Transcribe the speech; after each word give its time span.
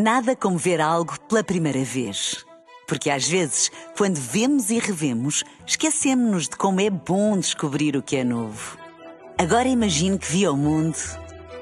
Nada 0.00 0.36
como 0.36 0.56
ver 0.56 0.80
algo 0.80 1.18
pela 1.22 1.42
primeira 1.42 1.82
vez. 1.82 2.46
Porque 2.86 3.10
às 3.10 3.26
vezes, 3.26 3.68
quando 3.96 4.14
vemos 4.14 4.70
e 4.70 4.78
revemos, 4.78 5.42
esquecemos-nos 5.66 6.44
de 6.44 6.56
como 6.56 6.80
é 6.80 6.88
bom 6.88 7.36
descobrir 7.36 7.96
o 7.96 8.02
que 8.02 8.14
é 8.14 8.22
novo. 8.22 8.78
Agora 9.36 9.66
imagine 9.66 10.16
que 10.16 10.30
viu 10.30 10.52
o 10.52 10.56
mundo 10.56 10.96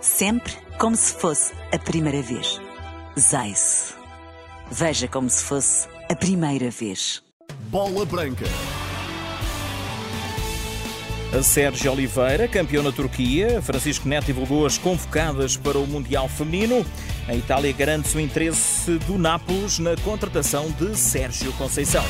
sempre 0.03 0.53
como 0.79 0.95
se 0.95 1.15
fosse 1.15 1.55
a 1.73 1.79
primeira 1.79 2.21
vez. 2.21 2.61
Zais. 3.19 3.95
Veja 4.71 5.09
como 5.09 5.31
se 5.31 5.43
fosse 5.43 5.89
a 6.11 6.15
primeira 6.15 6.69
vez. 6.71 7.23
Bola 7.71 8.05
Branca. 8.05 8.45
A 11.37 11.43
Sérgio 11.43 11.91
Oliveira, 11.91 12.47
campeão 12.47 12.83
na 12.83 12.93
Turquia. 12.93 13.63
Francisco 13.63 14.07
Neto 14.07 14.27
divulgou 14.27 14.67
as 14.67 14.77
convocadas 14.77 15.57
para 15.57 15.79
o 15.79 15.87
Mundial 15.87 16.29
Feminino. 16.29 16.85
A 17.29 17.35
Itália 17.35 17.73
garante-se 17.73 18.17
o 18.17 18.21
interesse 18.21 18.99
do 18.99 19.19
Nápoles 19.19 19.81
na 19.81 19.97
contratação 19.97 20.71
de 20.71 20.97
Sérgio 20.97 21.53
Conceição. 21.55 22.05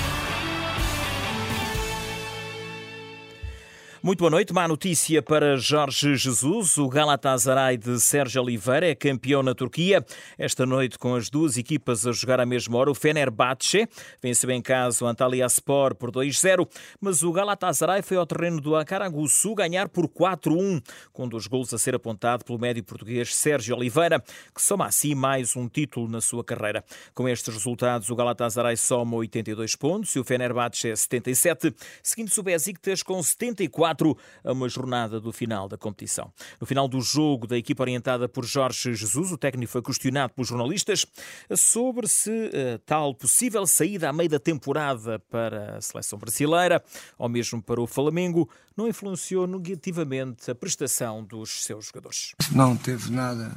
Muito 4.07 4.21
boa 4.21 4.31
noite. 4.31 4.53
Má 4.53 4.69
notícia 4.69 5.21
para 5.21 5.57
Jorge 5.57 6.15
Jesus. 6.15 6.79
O 6.79 6.89
Galatasaray 6.89 7.77
de 7.77 7.99
Sérgio 7.99 8.41
Oliveira 8.41 8.87
é 8.89 8.95
campeão 8.95 9.43
na 9.43 9.53
Turquia. 9.53 10.07
Esta 10.39 10.65
noite, 10.65 10.97
com 10.97 11.17
as 11.17 11.29
duas 11.29 11.57
equipas 11.59 12.07
a 12.07 12.13
jogar 12.13 12.39
à 12.39 12.47
mesma 12.47 12.79
hora, 12.79 12.89
o 12.89 12.95
Fenerbahçe 12.95 13.89
venceu 14.23 14.49
em 14.53 14.63
casa 14.63 15.05
o 15.05 15.09
Antalyaspor 15.09 15.97
por 15.97 16.13
2-0, 16.13 16.69
mas 17.01 17.25
o 17.25 17.33
Galatasaray 17.33 18.01
foi 18.01 18.17
ao 18.17 18.25
terreno 18.25 18.61
do 18.61 18.77
Acaraguçu 18.77 19.57
ganhar 19.57 19.89
por 19.89 20.07
4-1, 20.07 20.81
com 21.13 21.29
dois 21.29 21.49
gols 21.49 21.75
a 21.75 21.79
ser 21.79 21.97
apontado 21.97 22.45
pelo 22.45 22.61
médio 22.61 22.85
português 22.85 23.35
Sérgio 23.35 23.75
Oliveira, 23.75 24.23
que 24.55 24.63
soma 24.63 24.87
assim 24.87 25.17
mais 25.17 25.57
um 25.57 25.69
título 25.69 26.09
na 26.09 26.21
sua 26.21 26.45
carreira. 26.45 26.85
Com 27.13 27.29
estes 27.29 27.53
resultados, 27.53 28.09
o 28.09 28.15
Galatasaray 28.15 28.77
soma 28.77 29.17
82 29.17 29.75
pontos 29.75 30.15
e 30.15 30.21
o 30.21 30.25
Fenerbahçe 30.25 30.97
77, 30.97 31.75
seguindo-se 32.05 32.39
o 32.39 32.45
Besiktas 32.45 33.03
com 33.03 33.21
74 33.21 33.96
a 34.45 34.53
uma 34.53 34.69
jornada 34.69 35.21
do 35.21 35.33
final 35.33 35.69
da 35.69 35.77
competição. 35.77 36.33
No 36.61 36.67
final 36.67 36.89
do 36.89 37.01
jogo 37.01 37.47
da 37.47 37.57
equipa 37.57 37.83
orientada 37.83 38.29
por 38.29 38.45
Jorge 38.45 38.95
Jesus, 38.95 39.33
o 39.33 39.39
técnico 39.39 39.73
foi 39.73 39.83
questionado 39.83 40.35
pelos 40.35 40.49
jornalistas 40.49 41.07
sobre 41.55 42.09
se 42.09 42.31
uh, 42.31 42.79
tal 42.85 43.15
possível 43.15 43.67
saída 43.67 44.09
à 44.09 44.13
meio 44.13 44.29
da 44.29 44.39
temporada 44.39 45.19
para 45.31 45.77
a 45.77 45.81
seleção 45.81 46.19
brasileira 46.19 46.83
ou 47.19 47.29
mesmo 47.29 47.63
para 47.63 47.81
o 47.81 47.87
Flamengo 47.87 48.49
não 48.77 48.89
influenciou 48.89 49.47
negativamente 49.47 50.51
a 50.51 50.55
prestação 50.55 51.25
dos 51.25 51.65
seus 51.65 51.87
jogadores. 51.87 52.35
Não 52.53 52.77
teve 52.77 53.11
nada, 53.11 53.57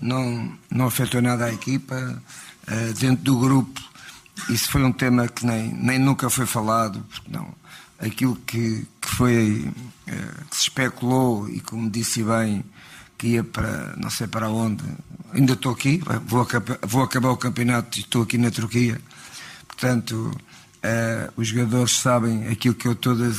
não, 0.00 0.58
não 0.70 0.86
afetou 0.86 1.20
nada 1.20 1.46
a 1.46 1.52
equipa. 1.52 2.22
Uh, 2.66 2.94
dentro 2.94 3.24
do 3.24 3.38
grupo, 3.38 3.80
isso 4.48 4.70
foi 4.70 4.82
um 4.82 4.92
tema 4.92 5.28
que 5.28 5.44
nem, 5.44 5.72
nem 5.72 5.98
nunca 5.98 6.30
foi 6.30 6.46
falado, 6.46 7.04
não 7.28 7.54
aquilo 7.98 8.36
que 8.36 8.86
foi 9.16 9.72
eh, 10.06 10.12
que 10.50 10.56
se 10.56 10.62
especulou 10.64 11.48
e 11.48 11.60
como 11.60 11.90
disse 11.90 12.22
bem 12.22 12.62
que 13.16 13.28
ia 13.28 13.44
para 13.44 13.96
não 13.96 14.10
sei 14.10 14.26
para 14.26 14.50
onde. 14.50 14.84
Ainda 15.32 15.54
estou 15.54 15.72
aqui 15.72 16.02
vou 16.26 16.42
acabar, 16.42 16.78
vou 16.82 17.02
acabar 17.02 17.30
o 17.30 17.36
campeonato 17.36 17.98
e 17.98 18.02
estou 18.02 18.22
aqui 18.22 18.36
na 18.36 18.50
Turquia. 18.50 19.00
Portanto 19.66 20.14
uh, 20.14 21.32
os 21.36 21.48
jogadores 21.48 21.92
sabem 21.92 22.46
aquilo 22.48 22.74
que 22.74 22.86
eu 22.88 22.94
todas 22.94 23.36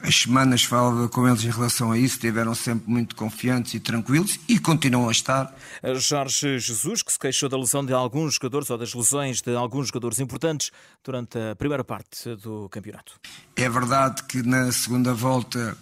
as 0.00 0.14
semanas 0.14 0.62
falava 0.62 1.08
com 1.08 1.26
eles 1.26 1.42
em 1.42 1.50
relação 1.50 1.90
a 1.90 1.98
isso, 1.98 2.14
estiveram 2.14 2.54
sempre 2.54 2.90
muito 2.90 3.16
confiantes 3.16 3.74
e 3.74 3.80
tranquilos 3.80 4.38
e 4.48 4.58
continuam 4.58 5.08
a 5.08 5.12
estar. 5.12 5.54
Jorge 5.94 6.58
Jesus, 6.58 7.02
que 7.02 7.12
se 7.12 7.18
queixou 7.18 7.48
da 7.48 7.56
lesão 7.56 7.84
de 7.84 7.92
alguns 7.92 8.34
jogadores 8.34 8.68
ou 8.70 8.78
das 8.78 8.92
lesões 8.92 9.40
de 9.40 9.54
alguns 9.54 9.88
jogadores 9.88 10.20
importantes 10.20 10.70
durante 11.02 11.38
a 11.38 11.56
primeira 11.56 11.82
parte 11.82 12.34
do 12.36 12.68
campeonato. 12.68 13.18
É 13.56 13.68
verdade 13.68 14.22
que 14.24 14.42
na 14.42 14.70
segunda 14.70 15.14
volta 15.14 15.76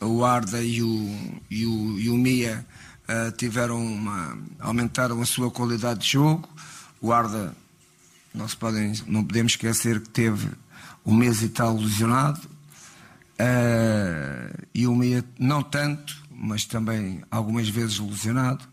o 0.00 0.24
Arda 0.24 0.62
e 0.62 0.82
o, 0.82 1.40
e 1.48 1.66
o, 1.66 1.98
e 1.98 2.08
o 2.10 2.14
Mia 2.14 2.66
uh, 3.08 3.32
tiveram 3.32 3.80
uma, 3.80 4.36
aumentaram 4.58 5.20
a 5.22 5.26
sua 5.26 5.50
qualidade 5.50 6.00
de 6.00 6.08
jogo. 6.08 6.48
O 7.00 7.12
Arda, 7.12 7.54
não, 8.34 8.46
podem, 8.48 8.92
não 9.06 9.24
podemos 9.24 9.52
esquecer 9.52 10.00
que 10.00 10.08
teve 10.08 10.50
um 11.06 11.14
mês 11.14 11.42
e 11.42 11.48
tal 11.48 11.76
lesionado 11.76 12.40
Uh, 13.40 14.66
e 14.74 14.86
o 14.86 14.94
Meia 14.94 15.24
não 15.38 15.62
tanto, 15.62 16.14
mas 16.30 16.66
também 16.66 17.22
algumas 17.30 17.68
vezes 17.68 17.98
lesionado. 17.98 18.64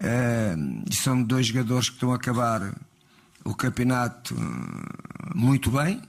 Uh, 0.00 0.84
e 0.88 0.94
são 0.94 1.20
dois 1.20 1.48
jogadores 1.48 1.88
que 1.88 1.96
estão 1.96 2.12
a 2.12 2.16
acabar 2.16 2.72
o 3.44 3.54
campeonato 3.54 4.36
uh, 4.36 5.36
muito 5.36 5.70
bem. 5.72 6.00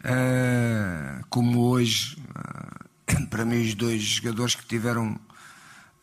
Uh, 0.00 1.24
como 1.28 1.60
hoje, 1.62 2.16
para 3.28 3.44
mim, 3.44 3.66
os 3.66 3.74
dois 3.74 4.00
jogadores 4.00 4.54
que 4.54 4.64
tiveram. 4.64 5.18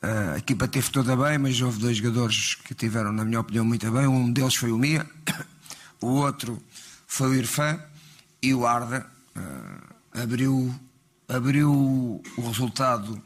a 0.01 0.37
equipa 0.37 0.67
teve 0.67 0.89
toda 0.91 1.15
bem, 1.15 1.37
mas 1.37 1.61
houve 1.61 1.79
dois 1.79 1.97
jogadores 1.97 2.55
que 2.55 2.73
tiveram, 2.73 3.13
na 3.13 3.23
minha 3.23 3.39
opinião, 3.39 3.63
muito 3.63 3.89
bem. 3.89 4.05
Um 4.05 4.29
deles 4.31 4.55
foi 4.55 4.71
o 4.71 4.77
Mia, 4.77 5.09
o 6.01 6.07
outro 6.07 6.61
foi 7.07 7.29
o 7.29 7.35
Irfan 7.35 7.79
e 8.41 8.53
o 8.53 8.67
Arda 8.67 9.05
abriu 10.13 10.73
abriu 11.27 12.21
o 12.37 12.41
resultado 12.47 13.21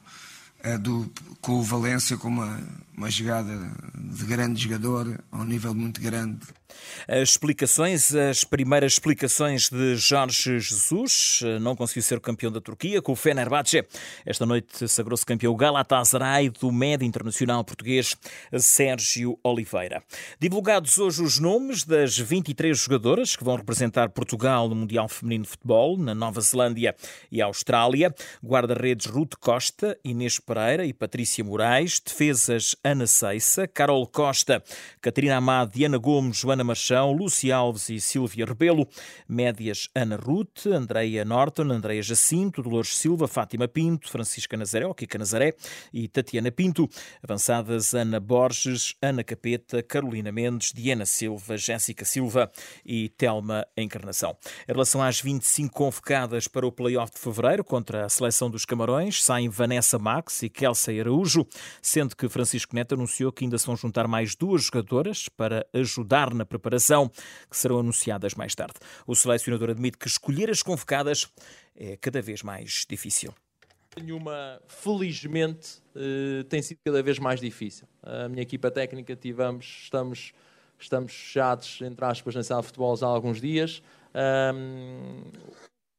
do, 0.78 1.12
com 1.42 1.54
o 1.54 1.64
Valência 1.64 2.18
com 2.18 2.28
uma, 2.28 2.60
uma 2.96 3.10
jogada 3.10 3.72
de 3.96 4.26
grande 4.26 4.62
jogador, 4.62 5.20
a 5.32 5.38
um 5.38 5.46
nível 5.46 5.74
muito 5.74 6.02
grande. 6.02 6.40
As 7.08 7.30
explicações, 7.30 8.14
as 8.14 8.44
primeiras 8.44 8.94
explicações 8.94 9.70
de 9.70 9.96
Jorge 9.96 10.60
Jesus, 10.60 11.42
não 11.62 11.76
conseguiu 11.76 12.04
ser 12.04 12.20
campeão 12.20 12.52
da 12.52 12.62
Turquia 12.62 13.02
com 13.02 13.14
o 13.14 13.16
Fenerbahçe. 13.16 13.84
Esta 14.26 14.46
noite 14.46 14.88
sagrou-se 14.88 15.26
campeão 15.26 15.56
Galatasaray 15.56 16.50
do 16.50 16.72
médio 16.72 17.06
internacional 17.06 17.64
português 17.64 18.16
Sérgio 18.58 19.38
Oliveira. 19.44 20.04
Divulgados 20.40 20.98
hoje 20.98 21.24
os 21.24 21.40
nomes 21.40 21.84
das 21.84 22.18
23 22.18 22.78
jogadoras 22.78 23.36
que 23.36 23.44
vão 23.44 23.56
representar 23.56 24.10
Portugal 24.10 24.70
no 24.70 24.76
Mundial 24.76 25.08
Feminino 25.10 25.44
de 25.44 25.50
Futebol, 25.50 25.98
na 25.98 26.14
Nova 26.14 26.40
Zelândia 26.42 26.96
e 27.32 27.42
Austrália. 27.42 28.14
Guarda-redes 28.44 29.08
Ruth 29.08 29.34
Costa, 29.40 29.98
Inês 30.04 30.40
Pereira 30.40 30.59
e 30.86 30.94
Patrícia 30.94 31.44
Moraes. 31.44 32.00
Defesas 32.00 32.76
Ana 32.84 33.08
Ceissa, 33.08 33.68
Carol 33.68 34.06
Costa, 34.06 34.62
Catarina 35.02 35.38
Amado, 35.38 35.72
Diana 35.72 35.98
Gomes, 35.98 36.38
Joana 36.38 36.64
Machão, 36.64 37.14
Lúcia 37.14 37.56
Alves 37.56 37.90
e 37.90 38.00
Silvia 38.00 38.46
Rebelo, 38.46 38.88
médias 39.28 39.90
Ana 39.96 40.18
Ruth, 40.18 40.68
Andreia 40.68 41.24
Norton, 41.24 41.72
Andreia 41.72 42.02
Jacinto, 42.02 42.62
Dolores 42.62 42.98
Silva, 42.98 43.28
Fátima 43.28 43.68
Pinto, 43.68 44.10
Francisca 44.10 44.58
Nazaré, 44.58 44.86
ou 44.86 44.94
Kika 44.94 45.18
Nazaré 45.18 45.54
e 45.94 46.08
Tatiana 46.08 46.52
Pinto, 46.52 46.90
avançadas 47.24 47.94
Ana 47.94 48.20
Borges, 48.20 48.96
Ana 49.02 49.24
Capeta, 49.24 49.82
Carolina 49.82 50.32
Mendes, 50.32 50.74
Diana 50.74 51.06
Silva, 51.06 51.58
Jéssica 51.58 52.04
Silva 52.04 52.52
e 52.86 53.10
Telma 53.10 53.66
Encarnação. 53.78 54.36
Em 54.68 54.74
relação 54.74 55.02
às 55.02 55.22
25 55.22 55.74
convocadas 55.74 56.48
para 56.48 56.68
o 56.68 56.72
play-off 56.72 57.14
de 57.14 57.20
fevereiro 57.20 57.64
contra 57.64 58.06
a 58.06 58.10
seleção 58.10 58.50
dos 58.50 58.66
Camarões, 58.66 59.24
saem 59.24 59.50
Vanessa 59.50 59.98
Max 59.98 60.39
e 60.44 60.50
Kelsey 60.50 61.00
Araújo, 61.00 61.46
sendo 61.82 62.16
que 62.16 62.30
Francisco 62.30 62.76
Neto 62.76 62.96
anunciou 62.96 63.32
que 63.32 63.44
ainda 63.44 63.58
se 63.58 63.66
vão 63.66 63.76
juntar 63.76 64.08
mais 64.08 64.36
duas 64.36 64.64
jogadoras 64.64 65.30
para 65.30 65.66
ajudar 65.74 66.34
na 66.34 66.46
preparação 66.46 67.10
que 67.50 67.58
serão 67.58 67.80
anunciadas 67.80 68.34
mais 68.36 68.56
tarde. 68.56 68.76
O 69.06 69.16
selecionador 69.16 69.70
admite 69.70 69.98
que 69.98 70.08
escolher 70.08 70.50
as 70.50 70.62
convocadas 70.62 71.28
é 71.76 71.98
cada 71.98 72.22
vez 72.22 72.44
mais 72.44 72.86
difícil. 72.90 73.34
Nenhuma, 73.98 74.62
felizmente, 74.68 75.82
eh, 75.96 76.44
tem 76.48 76.62
sido 76.62 76.80
cada 76.86 77.02
vez 77.02 77.18
mais 77.20 77.40
difícil. 77.40 77.88
A 78.04 78.30
minha 78.30 78.44
equipa 78.44 78.70
técnica 78.70 79.16
tivemos, 79.16 79.80
estamos, 79.84 80.34
estamos 80.78 81.14
fechados, 81.14 81.82
entre 81.82 82.06
aspas, 82.06 82.36
na 82.36 82.44
sala 82.44 82.62
de 82.62 82.68
futebol 82.68 82.96
há 83.02 83.06
alguns 83.06 83.42
dias. 83.42 83.82
Um, 84.14 85.24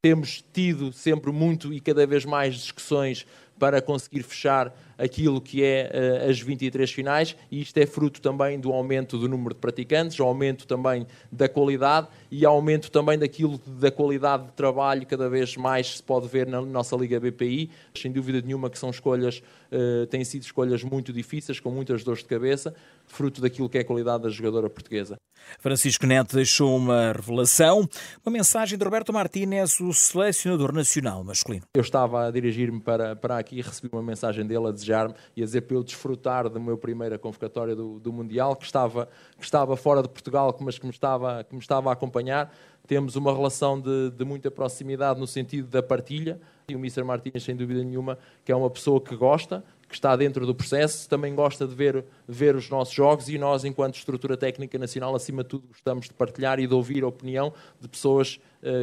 temos 0.02 0.42
tido 0.52 0.92
sempre 0.92 1.30
muito 1.30 1.72
e 1.74 1.80
cada 1.80 2.06
vez 2.06 2.24
mais 2.24 2.54
discussões 2.54 3.26
para 3.60 3.80
conseguir 3.80 4.24
fechar 4.24 4.74
aquilo 5.00 5.40
que 5.40 5.64
é 5.64 6.22
uh, 6.26 6.30
as 6.30 6.40
23 6.40 6.90
finais, 6.90 7.36
e 7.50 7.62
isto 7.62 7.76
é 7.78 7.86
fruto 7.86 8.20
também 8.20 8.60
do 8.60 8.72
aumento 8.72 9.16
do 9.18 9.28
número 9.28 9.54
de 9.54 9.60
praticantes, 9.60 10.20
aumento 10.20 10.66
também 10.66 11.06
da 11.32 11.48
qualidade 11.48 12.08
e 12.30 12.44
aumento 12.44 12.90
também 12.90 13.18
daquilo 13.18 13.58
da 13.66 13.90
qualidade 13.90 14.46
de 14.46 14.52
trabalho 14.52 15.06
cada 15.06 15.28
vez 15.28 15.56
mais 15.56 15.96
se 15.96 16.02
pode 16.02 16.28
ver 16.28 16.46
na 16.46 16.60
nossa 16.60 16.94
Liga 16.96 17.18
BPI. 17.18 17.70
Sem 17.96 18.12
dúvida 18.12 18.40
nenhuma 18.40 18.68
que 18.68 18.78
são 18.78 18.90
escolhas, 18.90 19.42
uh, 19.72 20.06
têm 20.06 20.22
sido 20.24 20.42
escolhas 20.42 20.84
muito 20.84 21.12
difíceis, 21.12 21.58
com 21.58 21.70
muitas 21.70 22.04
dores 22.04 22.22
de 22.22 22.28
cabeça, 22.28 22.74
fruto 23.06 23.40
daquilo 23.40 23.68
que 23.68 23.78
é 23.78 23.80
a 23.80 23.84
qualidade 23.84 24.24
da 24.24 24.28
jogadora 24.28 24.68
portuguesa. 24.68 25.16
Francisco 25.58 26.06
Neto 26.06 26.36
deixou 26.36 26.76
uma 26.76 27.12
revelação, 27.12 27.88
uma 28.24 28.32
mensagem 28.32 28.78
de 28.78 28.84
Roberto 28.84 29.12
Martínez, 29.12 29.80
o 29.80 29.92
selecionador 29.92 30.72
nacional 30.72 31.24
masculino. 31.24 31.64
Eu 31.74 31.80
estava 31.80 32.26
a 32.26 32.30
dirigir-me 32.30 32.80
para, 32.80 33.16
para 33.16 33.38
aqui 33.38 33.58
e 33.58 33.62
recebi 33.62 33.88
uma 33.92 34.02
mensagem 34.02 34.46
dele 34.46 34.68
a 34.68 34.70
desejar 34.70 34.89
desejar-me 34.90 35.14
e 35.36 35.42
a 35.42 35.44
dizer 35.44 35.62
para 35.62 35.76
eu 35.76 35.84
desfrutar 35.84 36.48
da 36.48 36.58
minha 36.58 36.76
primeira 36.76 37.18
convocatória 37.18 37.74
do, 37.76 38.00
do 38.00 38.12
Mundial, 38.12 38.56
que 38.56 38.64
estava, 38.64 39.08
que 39.38 39.44
estava 39.44 39.76
fora 39.76 40.02
de 40.02 40.08
Portugal, 40.08 40.56
mas 40.60 40.78
que 40.78 40.84
me 40.84 40.92
estava, 40.92 41.44
que 41.44 41.54
me 41.54 41.60
estava 41.60 41.90
a 41.90 41.92
acompanhar. 41.92 42.52
Temos 42.86 43.14
uma 43.14 43.32
relação 43.32 43.80
de, 43.80 44.10
de 44.10 44.24
muita 44.24 44.50
proximidade 44.50 45.20
no 45.20 45.26
sentido 45.26 45.68
da 45.68 45.82
partilha. 45.82 46.40
E 46.68 46.74
o 46.74 46.78
Mr. 46.78 47.04
Martins, 47.04 47.42
sem 47.44 47.54
dúvida 47.54 47.82
nenhuma, 47.84 48.18
que 48.44 48.50
é 48.50 48.56
uma 48.56 48.70
pessoa 48.70 49.00
que 49.00 49.14
gosta, 49.14 49.62
que 49.88 49.94
está 49.94 50.14
dentro 50.16 50.46
do 50.46 50.54
processo, 50.54 51.08
também 51.08 51.34
gosta 51.34 51.66
de 51.66 51.74
ver, 51.74 52.04
ver 52.26 52.54
os 52.54 52.68
nossos 52.68 52.94
jogos 52.94 53.28
e 53.28 53.38
nós, 53.38 53.64
enquanto 53.64 53.96
estrutura 53.96 54.36
técnica 54.36 54.78
nacional, 54.78 55.14
acima 55.14 55.42
de 55.42 55.50
tudo, 55.50 55.68
gostamos 55.68 56.06
de 56.06 56.14
partilhar 56.14 56.60
e 56.60 56.66
de 56.66 56.74
ouvir 56.74 57.02
a 57.02 57.08
opinião 57.08 57.52
de 57.80 57.88
pessoas 57.88 58.40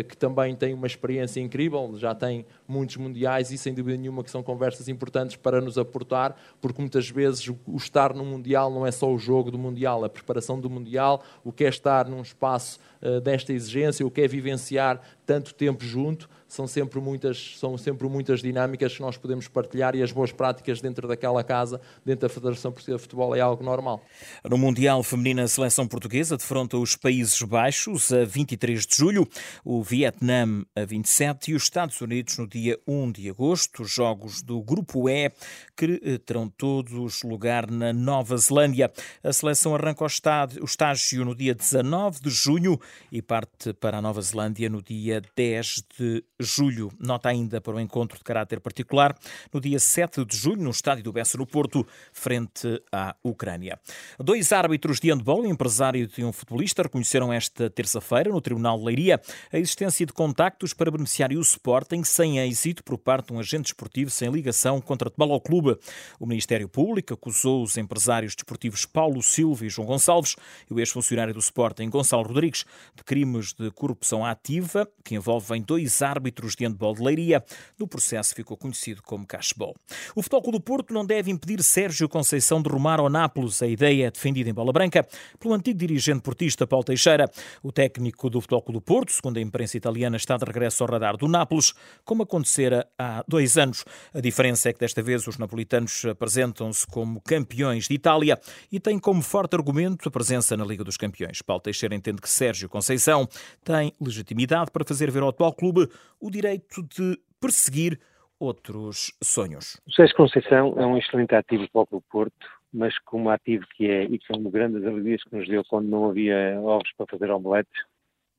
que 0.08 0.18
também 0.18 0.56
têm 0.56 0.74
uma 0.74 0.88
experiência 0.88 1.40
incrível, 1.40 1.94
já 1.98 2.16
têm 2.16 2.46
muitos 2.68 2.98
mundiais 2.98 3.52
e, 3.52 3.58
sem 3.58 3.74
dúvida 3.74 3.98
nenhuma, 3.98 4.24
que 4.24 4.32
são 4.32 4.42
conversas 4.42 4.88
importantes 4.88 5.36
para 5.36 5.62
nos 5.62 5.78
aportar, 5.78 6.36
porque 6.60 6.82
muitas 6.82 7.10
vezes 7.10 7.48
o, 7.48 7.76
estar 7.76 8.14
no 8.14 8.26
Mundial 8.26 8.72
não 8.72 8.86
é 8.86 8.92
só 8.92 9.12
o 9.12 9.18
jogo 9.20 9.52
do 9.52 9.58
Mundial, 9.58 10.04
a 10.04 10.10
preparação 10.10 10.60
do 10.60 10.70
Mundial, 10.70 11.24
o 11.44 11.52
que 11.52 11.64
é 11.64 11.70
estar 11.70 12.08
num 12.08 12.22
espaço 12.22 12.80
uh, 13.02 13.22
desta 13.22 13.54
exigência, 13.54 14.06
o 14.06 14.10
que 14.10 14.22
é 14.22 14.28
vivenciar 14.28 15.00
tanto 15.28 15.54
tempo 15.54 15.84
junto, 15.84 16.30
são 16.48 16.66
sempre 16.66 17.02
muitas, 17.02 17.58
são 17.58 17.78
sempre 17.78 18.08
muitas 18.08 18.42
dinâmicas 18.42 18.96
que 18.96 19.02
nós 19.02 19.18
podemos 19.18 19.50
partilhar 19.50 19.94
e 19.94 20.02
as 20.02 20.14
boas 20.14 20.32
práticas 20.32 20.80
dentro 20.80 21.06
daquela 21.06 21.44
casa, 21.44 21.82
dentro 22.06 22.28
da 22.28 22.34
Federação 22.34 22.72
Portuguesa 22.72 22.98
de 22.98 23.04
Futebol, 23.04 23.36
é 23.36 23.42
algo 23.42 23.62
normal. 23.62 24.02
No 24.50 24.58
Mundial 24.58 25.04
Feminino, 25.04 25.42
a 25.42 25.48
seleção 25.48 25.86
portuguesa 25.86 26.38
defronta 26.38 26.78
os 26.78 26.96
Países 26.96 27.42
Baixos 27.42 28.14
a 28.14 28.24
23 28.24 28.86
de 28.86 28.96
julho, 28.96 29.28
o 29.66 29.84
Vietnã 29.84 30.64
a 30.74 30.86
27 30.86 31.52
e 31.52 31.56
os 31.56 31.64
Estados 31.64 32.00
Unidos 32.00 32.38
no 32.38 32.48
dia 32.48 32.80
1 32.88 33.12
de 33.12 33.30
agosto. 33.30 33.84
Os 33.84 33.92
jogos 33.92 34.42
do 34.42 34.62
Grupo 34.62 35.10
E 35.10 35.30
que 35.76 36.02
eh, 36.04 36.18
terão 36.18 36.48
todos 36.48 37.24
lugar 37.24 37.70
na 37.70 37.92
Nova 37.92 38.38
Zelândia. 38.38 38.92
A 39.22 39.34
seleção 39.34 39.76
arranca 39.76 40.06
o 40.06 40.66
estágio 40.66 41.26
no 41.26 41.36
dia 41.36 41.54
19 41.54 42.22
de 42.22 42.30
junho 42.30 42.80
e 43.12 43.22
parte 43.22 43.74
para 43.74 43.98
a 43.98 44.02
Nova 44.02 44.22
Zelândia 44.22 44.70
no 44.70 44.82
dia 44.82 45.17
10 45.36 45.84
de 45.98 46.24
julho. 46.40 46.92
Nota 47.00 47.30
ainda 47.30 47.60
para 47.60 47.76
o 47.76 47.80
encontro 47.80 48.18
de 48.18 48.24
caráter 48.24 48.60
particular 48.60 49.16
no 49.54 49.60
dia 49.60 49.80
7 49.80 50.26
de 50.26 50.36
julho, 50.36 50.62
no 50.62 50.72
estádio 50.72 51.04
do 51.04 51.14
Bessa, 51.14 51.38
no 51.38 51.46
Porto, 51.46 51.86
frente 52.14 52.82
à 52.92 53.16
Ucrânia. 53.24 53.80
Dois 54.20 54.52
árbitros 54.52 55.00
de 55.00 55.10
handball, 55.10 55.42
um 55.42 55.46
empresário 55.46 56.10
e 56.18 56.24
um 56.24 56.32
futebolista, 56.32 56.84
reconheceram 56.84 57.32
esta 57.32 57.70
terça-feira, 57.70 58.30
no 58.30 58.42
Tribunal 58.42 58.78
de 58.78 58.86
Leiria, 58.86 59.22
a 59.52 59.58
existência 59.58 60.06
de 60.06 60.14
contactos 60.14 60.74
para 60.74 60.92
beneficiar 60.92 61.32
o 61.32 61.42
Sporting 61.42 62.04
sem 62.04 62.40
êxito 62.40 62.84
por 62.84 62.98
parte 62.98 63.28
de 63.28 63.34
um 63.34 63.40
agente 63.40 63.68
esportivo 63.68 64.10
sem 64.10 64.30
ligação 64.30 64.80
contra 64.82 65.12
o 65.16 65.42
Clube. 65.42 65.78
O 66.20 66.26
Ministério 66.26 66.68
Público 66.68 67.14
acusou 67.14 67.64
os 67.64 67.78
empresários 67.78 68.36
desportivos 68.36 68.86
Paulo 68.86 69.22
Silva 69.22 69.66
e 69.66 69.70
João 69.70 69.88
Gonçalves 69.88 70.36
e 70.70 70.74
o 70.74 70.80
ex-funcionário 70.80 71.34
do 71.34 71.40
Sporting, 71.40 71.90
Gonçalo 71.90 72.24
Rodrigues, 72.24 72.66
de 72.96 73.04
crimes 73.04 73.54
de 73.54 73.70
corrupção 73.72 74.26
ativa 74.26 74.88
que 75.08 75.16
envolvem 75.16 75.62
dois 75.62 76.02
árbitros 76.02 76.54
de 76.54 76.66
handball 76.66 76.94
de 76.94 77.02
Leiria. 77.02 77.42
No 77.80 77.88
processo 77.88 78.36
ficou 78.36 78.58
conhecido 78.58 79.02
como 79.02 79.26
cashball. 79.26 79.74
O 80.14 80.22
Futebol 80.22 80.52
do 80.52 80.60
Porto 80.60 80.94
não 80.94 81.06
deve 81.06 81.32
impedir 81.32 81.64
Sérgio 81.64 82.10
Conceição 82.10 82.62
de 82.62 82.68
rumar 82.68 83.00
ao 83.00 83.08
Nápoles. 83.08 83.62
A 83.62 83.68
ideia 83.68 84.08
é 84.08 84.12
defendida 84.12 84.50
em 84.50 84.54
bola 84.54 84.74
branca 84.74 85.08
pelo 85.40 85.54
antigo 85.54 85.80
dirigente 85.80 86.20
portista 86.22 86.68
Paulo 86.68 86.84
Teixeira. 86.84 87.32
O 87.64 87.72
técnico 87.72 88.30
do 88.30 88.42
Futebol 88.42 88.66
do 88.68 88.82
Porto, 88.82 89.14
segundo 89.14 89.38
a 89.38 89.42
imprensa 89.42 89.78
italiana, 89.78 90.18
está 90.18 90.36
de 90.36 90.44
regresso 90.44 90.84
ao 90.84 90.90
radar 90.90 91.16
do 91.16 91.30
Nápoles, 91.30 91.74
como 92.04 92.24
acontecera 92.24 92.86
há 92.98 93.24
dois 93.26 93.58
anos. 93.58 93.86
A 94.14 94.20
diferença 94.20 94.68
é 94.68 94.74
que 94.74 94.80
desta 94.80 95.02
vez 95.02 95.26
os 95.26 95.38
napolitanos 95.38 96.04
apresentam-se 96.04 96.86
como 96.86 97.22
campeões 97.22 97.88
de 97.88 97.94
Itália 97.94 98.38
e 98.70 98.78
têm 98.78 99.00
como 99.00 99.22
forte 99.22 99.56
argumento 99.56 100.10
a 100.10 100.12
presença 100.12 100.58
na 100.58 100.66
Liga 100.66 100.84
dos 100.84 100.98
Campeões. 100.98 101.42
Paulo 101.42 101.62
Teixeira 101.62 101.96
entende 101.96 102.22
que 102.22 102.30
Sérgio 102.30 102.68
Conceição 102.68 103.26
tem 103.64 103.94
legitimidade 104.02 104.70
para 104.70 104.84
fazer 104.84 104.97
ver 105.06 105.22
ao 105.22 105.30
atual 105.30 105.54
clube 105.54 105.88
o 106.20 106.32
direito 106.32 106.82
de 106.84 107.20
perseguir 107.40 108.00
outros 108.40 109.12
sonhos. 109.24 109.80
O 109.88 109.92
Sérgio 109.92 110.16
Conceição 110.16 110.74
é 110.78 110.86
um 110.86 110.98
excelente 110.98 111.36
ativo 111.36 111.68
para 111.72 111.88
o 111.92 112.02
Porto, 112.02 112.48
mas 112.74 112.98
como 113.00 113.30
ativo 113.30 113.66
que 113.76 113.90
é, 113.90 114.06
e 114.06 114.20
são 114.26 114.42
grandes 114.44 114.86
alegrias 114.86 115.24
que 115.24 115.36
nos 115.36 115.48
deu 115.48 115.64
quando 115.66 115.88
não 115.88 116.10
havia 116.10 116.60
ovos 116.62 116.92
para 116.98 117.08
fazer 117.08 117.32
omeletes, 117.32 117.82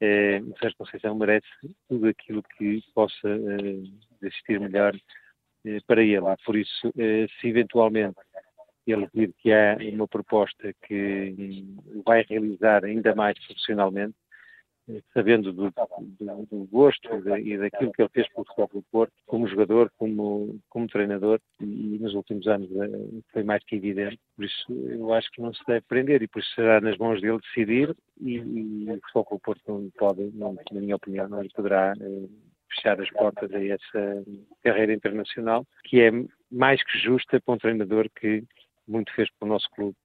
é, 0.01 0.41
o 0.41 0.57
Sérgio 0.59 0.79
Conceição 0.79 1.15
merece 1.15 1.47
tudo 1.89 2.07
aquilo 2.09 2.43
que 2.57 2.83
possa 2.95 3.29
é, 3.29 4.27
existir 4.27 4.61
melhor 4.61 4.95
é, 5.65 5.79
para 5.87 6.03
ele. 6.03 6.37
Por 6.45 6.57
isso, 6.57 6.93
se 7.41 7.49
eventualmente 7.49 8.17
ele 8.87 9.09
vir 9.13 9.35
que 9.39 9.53
há 9.53 9.77
uma 9.93 10.09
proposta 10.09 10.73
que 10.87 11.67
vai 12.07 12.25
realizar 12.29 12.85
ainda 12.85 13.15
mais 13.15 13.39
profissionalmente, 13.47 14.15
sabendo 15.13 15.53
do, 15.53 15.71
do, 15.71 16.47
do 16.51 16.65
gosto 16.71 17.09
e 17.39 17.59
daquilo 17.59 17.93
que 17.93 18.03
ele 18.03 18.11
fez 18.11 18.29
pelo 18.29 18.47
Futebol 18.47 18.71
do 18.75 18.83
Porto, 18.91 19.13
como 19.27 19.49
jogador, 19.49 19.91
como, 19.99 20.59
como 20.69 20.89
treinador, 20.89 21.41
e 21.61 21.99
nos 22.01 22.15
últimos 22.15 22.47
anos 22.47 22.71
eh, 22.71 23.23
foi 23.33 23.43
mais 23.43 23.63
que 23.65 23.77
evidente. 23.77 24.19
Por 24.37 24.45
isso, 24.45 24.73
eu 24.73 25.13
acho 25.13 25.31
que 25.33 25.43
não 25.43 25.53
se 25.53 25.63
deve 25.67 25.83
prender, 25.83 26.23
e 26.23 26.29
por 26.29 26.41
isso 26.41 26.55
será 26.55 26.81
nas 26.81 26.97
mãos 26.97 27.21
dele 27.21 27.39
decidir, 27.39 27.95
e, 28.21 28.37
e 28.37 28.91
o 28.91 29.01
Futebol 29.13 29.27
do 29.33 29.41
Porto 29.41 29.63
não 29.69 29.91
pode, 29.99 30.31
não, 30.35 30.57
na 30.73 30.81
minha 30.81 30.97
opinião, 30.97 31.29
não 31.29 31.43
lhe 31.43 31.51
poderá 31.51 31.95
eh, 32.01 32.29
fechar 32.75 33.01
as 33.01 33.11
portas 33.11 33.53
a 33.53 33.65
essa 33.65 34.25
carreira 34.63 34.93
internacional, 34.93 35.67
que 35.85 36.01
é 36.01 36.11
mais 36.51 36.83
que 36.83 36.99
justa 36.99 37.41
para 37.41 37.55
um 37.55 37.59
treinador 37.59 38.09
que 38.19 38.45
muito 38.87 39.13
fez 39.15 39.29
para 39.39 39.47
o 39.47 39.49
nosso 39.49 39.69
clube. 39.71 39.97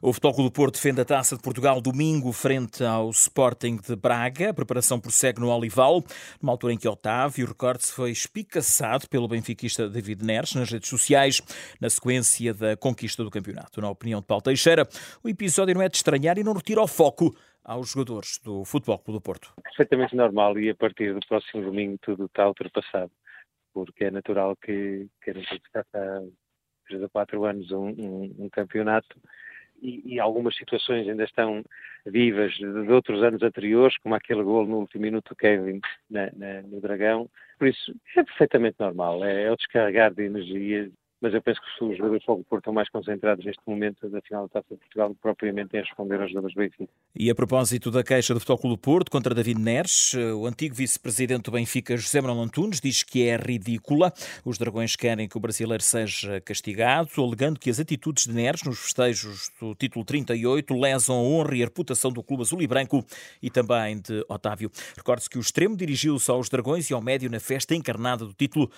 O 0.00 0.12
Futebol 0.12 0.44
do 0.44 0.50
Porto 0.50 0.74
defende 0.74 1.00
a 1.00 1.04
Taça 1.04 1.36
de 1.36 1.42
Portugal 1.42 1.80
domingo 1.80 2.32
frente 2.32 2.84
ao 2.84 3.10
Sporting 3.10 3.76
de 3.76 3.96
Braga. 3.96 4.50
A 4.50 4.54
preparação 4.54 5.00
prossegue 5.00 5.40
no 5.40 5.48
Olival, 5.48 6.02
numa 6.40 6.52
altura 6.52 6.72
em 6.72 6.78
que 6.78 6.88
Otávio, 6.88 7.46
recorde-se, 7.46 7.92
foi 7.92 8.10
espicaçado 8.10 9.08
pelo 9.08 9.28
benfiquista 9.28 9.88
David 9.88 10.24
Neres 10.24 10.54
nas 10.54 10.70
redes 10.70 10.88
sociais, 10.88 11.40
na 11.80 11.90
sequência 11.90 12.54
da 12.54 12.76
conquista 12.76 13.24
do 13.24 13.30
campeonato. 13.30 13.80
Na 13.80 13.90
opinião 13.90 14.20
de 14.20 14.26
Paulo 14.26 14.42
Teixeira, 14.42 14.86
o 15.22 15.28
episódio 15.28 15.74
não 15.74 15.82
é 15.82 15.88
de 15.88 15.96
estranhar 15.96 16.38
e 16.38 16.44
não 16.44 16.52
retira 16.52 16.80
o 16.82 16.86
foco 16.86 17.34
aos 17.68 17.90
jogadores 17.90 18.38
do 18.42 18.64
Futebol 18.64 18.98
Clube 18.98 19.18
do 19.18 19.22
Porto. 19.22 19.52
Perfeitamente 19.62 20.16
normal 20.16 20.58
e 20.58 20.70
a 20.70 20.74
partir 20.74 21.12
do 21.12 21.20
próximo 21.26 21.62
domingo 21.62 21.98
tudo 22.00 22.24
está 22.24 22.48
ultrapassado, 22.48 23.12
porque 23.74 24.04
é 24.04 24.10
natural 24.10 24.56
que 24.56 25.06
querem 25.22 25.44
conquistar 25.44 25.84
há 25.94 26.20
3 26.86 27.02
ou 27.02 27.10
4 27.10 27.44
anos 27.44 27.70
um, 27.70 27.88
um, 27.88 28.34
um 28.38 28.48
campeonato 28.50 29.20
e, 29.80 30.14
e, 30.14 30.20
algumas 30.20 30.56
situações 30.56 31.08
ainda 31.08 31.24
estão 31.24 31.64
vivas 32.06 32.52
de, 32.54 32.64
de, 32.64 32.92
outros 32.92 33.22
anos 33.22 33.42
anteriores, 33.42 33.96
como 33.98 34.14
aquele 34.14 34.42
gol 34.42 34.66
no 34.66 34.78
último 34.78 35.02
minuto 35.02 35.30
do 35.30 35.36
Kevin 35.36 35.80
na, 36.10 36.30
na, 36.36 36.62
no 36.62 36.80
Dragão. 36.80 37.28
Por 37.58 37.68
isso, 37.68 37.94
é 38.16 38.22
perfeitamente 38.22 38.76
normal, 38.78 39.24
é, 39.24 39.44
é 39.44 39.52
o 39.52 39.56
descarregar 39.56 40.12
de 40.12 40.24
energia 40.24 40.90
mas 41.20 41.34
eu 41.34 41.42
penso 41.42 41.60
que 41.60 41.84
os 41.84 41.96
jogadores 41.96 42.24
do 42.24 42.44
Porto 42.44 42.58
estão 42.58 42.72
mais 42.72 42.88
concentrados 42.88 43.44
neste 43.44 43.62
momento 43.66 44.08
da 44.08 44.20
final 44.20 44.42
da 44.44 44.60
Taça 44.60 44.74
de 44.74 44.80
Portugal 44.80 45.14
propriamente 45.20 45.76
em 45.76 45.80
responder 45.80 46.20
aos 46.20 46.30
jogadores 46.30 46.54
do 46.54 46.60
Benfica. 46.60 46.92
E 47.14 47.30
a 47.30 47.34
propósito 47.34 47.90
da 47.90 48.04
queixa 48.04 48.32
do 48.32 48.40
Futebol 48.40 48.58
Clube 48.58 48.82
Porto 48.82 49.10
contra 49.10 49.34
David 49.34 49.60
Neres, 49.60 50.14
o 50.14 50.46
antigo 50.46 50.74
vice-presidente 50.74 51.44
do 51.44 51.50
Benfica, 51.50 51.96
José 51.96 52.20
Manuel 52.20 52.42
Antunes, 52.42 52.80
diz 52.80 53.02
que 53.02 53.26
é 53.26 53.36
ridícula. 53.36 54.12
Os 54.44 54.58
dragões 54.58 54.94
querem 54.94 55.28
que 55.28 55.36
o 55.36 55.40
brasileiro 55.40 55.82
seja 55.82 56.40
castigado, 56.40 57.10
alegando 57.18 57.58
que 57.58 57.70
as 57.70 57.80
atitudes 57.80 58.26
de 58.26 58.34
Neres 58.34 58.62
nos 58.62 58.78
festejos 58.78 59.50
do 59.60 59.74
título 59.74 60.04
38 60.04 60.78
lesam 60.78 61.16
a 61.16 61.22
honra 61.22 61.56
e 61.56 61.62
a 61.62 61.66
reputação 61.66 62.12
do 62.12 62.22
clube 62.22 62.42
azul 62.42 62.62
e 62.62 62.66
branco 62.66 63.04
e 63.42 63.50
também 63.50 64.00
de 64.00 64.24
Otávio. 64.28 64.70
Recorde-se 64.96 65.28
que 65.28 65.38
o 65.38 65.40
extremo 65.40 65.76
dirigiu-se 65.76 66.30
aos 66.30 66.48
dragões 66.48 66.88
e 66.90 66.94
ao 66.94 67.02
médio 67.02 67.30
na 67.30 67.40
festa 67.40 67.74
encarnada 67.74 68.24
do 68.24 68.32
título 68.32 68.70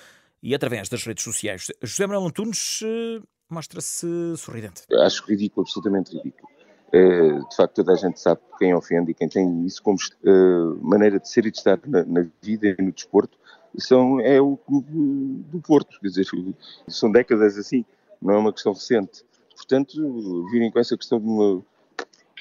e 0.42 0.54
através 0.54 0.88
das 0.88 1.04
redes 1.04 1.24
sociais. 1.24 1.66
José 1.82 2.06
Manuel 2.06 2.28
Antunes 2.28 2.80
eh, 2.82 3.20
mostra-se 3.48 4.06
sorridente. 4.36 4.82
Acho 5.04 5.24
ridículo, 5.26 5.66
absolutamente 5.66 6.16
ridículo. 6.16 6.48
É, 6.92 7.38
de 7.38 7.56
facto, 7.56 7.74
toda 7.76 7.92
a 7.92 7.96
gente 7.96 8.18
sabe 8.18 8.40
quem 8.58 8.74
ofende 8.74 9.12
e 9.12 9.14
quem 9.14 9.28
tem 9.28 9.64
isso 9.64 9.80
como 9.82 9.96
uh, 9.96 10.84
maneira 10.84 11.20
de 11.20 11.28
ser 11.28 11.46
e 11.46 11.50
de 11.50 11.58
estar 11.58 11.78
na, 11.86 12.26
vida 12.42 12.66
e 12.66 12.82
no 12.82 12.90
desporto 12.90 13.38
são, 13.78 14.20
é 14.20 14.40
o 14.40 14.56
clube 14.56 14.90
do 14.90 15.60
Porto. 15.60 16.00
Quer 16.00 16.08
dizer, 16.08 16.26
são 16.88 17.12
décadas 17.12 17.56
assim, 17.56 17.84
não 18.20 18.34
é 18.34 18.38
uma 18.38 18.52
questão 18.52 18.72
recente. 18.72 19.24
Portanto, 19.54 20.46
virem 20.50 20.70
com 20.70 20.78
essa 20.78 20.96
questão 20.96 21.20
de. 21.20 21.62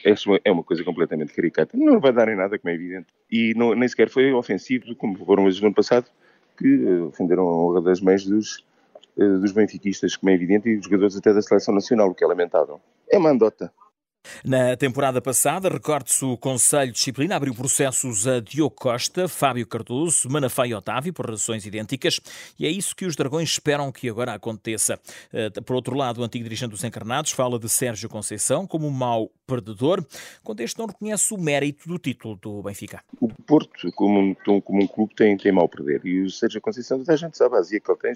É 0.06 0.14
uma, 0.26 0.40
é 0.46 0.52
uma 0.52 0.64
coisa 0.64 0.84
completamente 0.84 1.34
caricata. 1.34 1.78
Não 1.78 2.00
vai 2.00 2.14
dar 2.14 2.30
em 2.30 2.36
nada, 2.36 2.58
como 2.58 2.72
é 2.72 2.74
evidente. 2.74 3.08
E 3.30 3.54
não, 3.56 3.76
nem 3.76 3.88
sequer 3.88 4.10
foi 4.10 4.32
ofensivo, 4.32 4.96
como 4.96 5.18
foram 5.26 5.46
os 5.46 5.60
do 5.60 5.66
ano 5.66 5.76
passado, 5.76 6.08
que 6.60 7.00
ofenderam 7.02 7.48
a 7.48 7.58
honra 7.58 7.82
das 7.82 8.02
mães 8.02 8.26
dos, 8.26 8.66
eh, 9.18 9.38
dos 9.38 9.52
benfiquistas, 9.54 10.16
como 10.16 10.30
é 10.30 10.34
evidente, 10.34 10.70
e 10.70 10.76
dos 10.76 10.86
jogadores 10.86 11.16
até 11.16 11.34
da 11.34 11.42
seleção 11.42 11.74
nacional, 11.74 12.10
o 12.10 12.14
que 12.14 12.24
é 12.24 12.28
lamentável. 12.28 12.80
É 13.10 13.18
uma 13.18 13.30
andota. 13.30 13.72
Na 14.44 14.76
temporada 14.76 15.22
passada, 15.22 15.70
recorde-se 15.70 16.24
o 16.26 16.38
Conselho 16.38 16.92
de 16.92 16.98
Disciplina 16.98 17.36
abriu 17.36 17.54
processos 17.54 18.28
a 18.28 18.40
Diogo 18.40 18.76
Costa, 18.76 19.28
Fábio 19.28 19.68
Cardoso, 19.68 20.30
Manafá 20.30 20.68
e 20.68 20.74
Otávio 20.74 21.14
por 21.14 21.30
razões 21.30 21.66
idênticas 21.66 22.20
e 22.58 22.66
é 22.66 22.70
isso 22.70 22.96
que 22.96 23.06
os 23.06 23.16
Dragões 23.16 23.50
esperam 23.50 23.92
que 23.92 24.10
agora 24.10 24.34
aconteça. 24.34 25.00
Eh, 25.34 25.50
por 25.62 25.76
outro 25.76 25.96
lado, 25.96 26.22
o 26.22 26.24
antigo 26.24 26.44
dirigente 26.44 26.72
dos 26.72 26.84
Encarnados 26.84 27.32
fala 27.32 27.60
de 27.60 27.70
Sérgio 27.70 28.10
Conceição 28.10 28.66
como 28.66 28.90
mau 28.90 29.32
perdedor, 29.48 30.06
quando 30.44 30.62
este 30.62 30.78
não 30.78 30.86
reconhece 30.86 31.34
o 31.34 31.38
mérito 31.38 31.88
do 31.88 31.98
título 31.98 32.36
do 32.36 32.62
Benfica. 32.62 33.04
O 33.20 33.28
Porto, 33.28 33.92
como 33.94 34.20
um, 34.20 34.62
como 34.62 34.84
um 34.84 34.88
clube, 34.88 35.16
tem, 35.16 35.36
tem 35.36 35.54
perder 35.68 36.06
e 36.06 36.22
o 36.22 36.30
Sérgio 36.30 36.62
Conceição, 36.62 37.04
a 37.08 37.16
gente 37.16 37.38
sabe, 37.38 37.56
a 37.56 37.60
azia 37.60 37.80
que 37.80 37.92
ele 37.92 38.00
tem, 38.00 38.14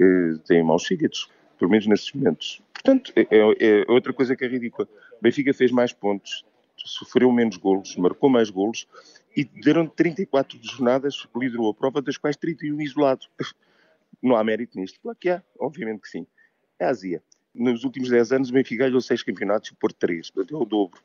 eh, 0.00 0.38
tem 0.46 0.62
maus 0.62 0.84
fígados, 0.84 1.28
pelo 1.58 1.70
menos 1.70 1.86
nesses 1.86 2.12
momentos. 2.12 2.60
Portanto, 2.72 3.12
é, 3.16 3.22
é, 3.30 3.82
é 3.82 3.84
outra 3.88 4.12
coisa 4.12 4.36
que 4.36 4.44
é 4.44 4.48
ridícula. 4.48 4.86
Benfica 5.24 5.54
fez 5.54 5.72
mais 5.72 5.90
pontos, 5.90 6.44
sofreu 6.76 7.32
menos 7.32 7.56
golos, 7.56 7.96
marcou 7.96 8.28
mais 8.28 8.50
golos 8.50 8.86
e 9.34 9.42
deram 9.42 9.86
34 9.86 10.58
jornadas, 10.62 11.26
liderou 11.34 11.70
a 11.70 11.74
prova, 11.74 12.02
das 12.02 12.18
quais 12.18 12.36
31 12.36 12.80
isolado. 12.82 13.26
Não 14.22 14.36
há 14.36 14.44
mérito 14.44 14.78
nisto? 14.78 15.00
Claro 15.00 15.18
que 15.18 15.30
há, 15.30 15.42
obviamente 15.58 16.02
que 16.02 16.08
sim. 16.08 16.26
É 16.78 16.84
a 16.84 16.90
Azia. 16.90 17.22
Nos 17.54 17.84
últimos 17.84 18.10
10 18.10 18.32
anos 18.32 18.50
o 18.50 18.52
Benfica 18.52 18.84
ganhou 18.84 19.00
6 19.00 19.22
campeonatos 19.22 19.70
e 19.70 19.72
o 19.72 19.76
Porto 19.76 19.96
3. 19.96 20.30
Portanto, 20.30 20.54
é 20.54 20.58
o 20.58 20.64
dobro 20.66 21.00